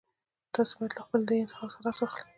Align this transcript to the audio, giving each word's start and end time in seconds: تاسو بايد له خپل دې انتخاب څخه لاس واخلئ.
تاسو 0.55 0.73
بايد 0.79 0.93
له 0.95 1.01
خپل 1.05 1.21
دې 1.29 1.35
انتخاب 1.43 1.67
څخه 1.73 1.81
لاس 1.85 1.97
واخلئ. 1.99 2.23